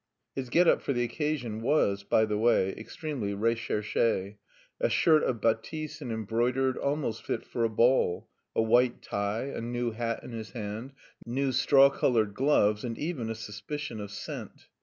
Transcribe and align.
His 0.35 0.49
get 0.49 0.67
up 0.67 0.81
for 0.81 0.93
the 0.93 1.03
occasion 1.03 1.61
was, 1.61 2.03
by 2.03 2.25
the 2.25 2.35
way, 2.39 2.71
extremely 2.71 3.35
recherché: 3.35 4.37
a 4.79 4.89
shirt 4.89 5.21
of 5.21 5.39
batiste 5.41 6.01
and 6.01 6.11
embroidered, 6.11 6.75
almost 6.75 7.21
fit 7.23 7.43
for 7.45 7.63
a 7.63 7.69
ball, 7.69 8.27
a 8.55 8.63
white 8.63 9.03
tie, 9.03 9.43
a 9.43 9.61
new 9.61 9.91
hat 9.91 10.23
in 10.23 10.31
his 10.31 10.53
hand, 10.53 10.93
new 11.23 11.51
straw 11.51 11.91
coloured 11.91 12.33
gloves, 12.33 12.83
and 12.83 12.97
even 12.97 13.29
a 13.29 13.35
suspicion 13.35 13.99
of 14.01 14.09
scent. 14.09 14.69